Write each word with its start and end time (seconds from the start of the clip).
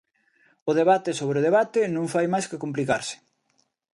O 0.69 0.71
debate 0.79 1.11
sobre 1.19 1.37
o 1.39 1.45
debate 1.47 1.79
non 1.95 2.11
fai 2.13 2.25
máis 2.33 2.45
ca 2.49 2.61
complicarse. 2.63 3.15